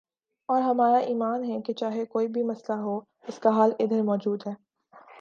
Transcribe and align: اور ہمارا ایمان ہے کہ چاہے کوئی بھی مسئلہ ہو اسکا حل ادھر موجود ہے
اور 0.49 0.61
ہمارا 0.61 0.97
ایمان 1.05 1.43
ہے 1.43 1.61
کہ 1.61 1.73
چاہے 1.73 2.05
کوئی 2.05 2.27
بھی 2.27 2.43
مسئلہ 2.43 2.77
ہو 2.79 2.99
اسکا 3.27 3.49
حل 3.55 3.71
ادھر 3.79 4.01
موجود 4.03 4.47
ہے 4.47 4.53